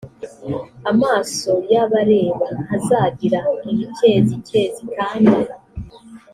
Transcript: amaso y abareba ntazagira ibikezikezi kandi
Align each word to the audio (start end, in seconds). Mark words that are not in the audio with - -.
amaso 0.91 1.51
y 1.71 1.75
abareba 1.83 2.47
ntazagira 2.65 3.39
ibikezikezi 3.71 4.83
kandi 4.95 5.35